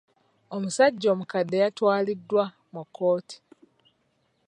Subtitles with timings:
[0.55, 3.37] Omusajja omukadde yatwaliddwa mu kkooti.